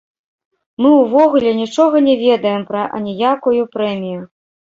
Мы 0.83 0.89
ўвогуле 0.93 1.51
нічога 1.59 2.01
не 2.07 2.15
ведаем 2.23 2.65
пра 2.71 2.83
аніякую 3.01 3.61
прэмію. 3.77 4.21